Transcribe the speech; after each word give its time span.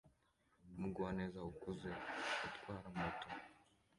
Umugwaneza 0.75 1.39
ukuze 1.51 1.89
utwara 2.47 2.87
moto 2.97 3.27